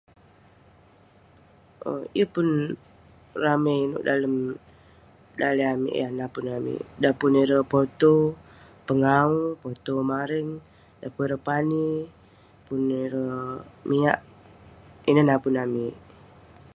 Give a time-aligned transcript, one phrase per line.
[1.89, 2.47] Owk..yeng pun
[3.43, 4.35] ramey inouk dalem
[5.39, 8.19] daleh amik yah napun amik..dan pun ireh potew
[8.87, 10.49] pengawu, potew mareng,
[11.01, 11.89] dan ireh pani,
[12.65, 14.19] pun ireh miak,
[15.09, 15.95] ineh napun amik..